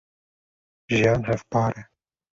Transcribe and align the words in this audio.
jiyan 0.87 1.21
hevpar 1.27 1.73
e. 1.81 1.81